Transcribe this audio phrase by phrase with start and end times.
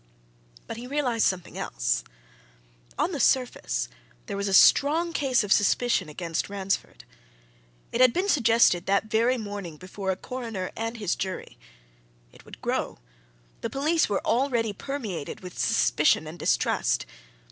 [0.65, 2.03] But he realized something else.
[2.97, 3.87] On the surface,
[4.25, 7.03] there was a strong case of suspicion against Ransford.
[7.91, 11.59] It had been suggested that very morning before a coroner and his jury;
[12.31, 12.97] it would grow;
[13.61, 17.05] the police were already permeated with suspicion and distrust.